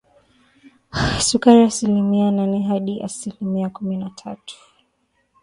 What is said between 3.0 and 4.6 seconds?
asilimia kumi na tatu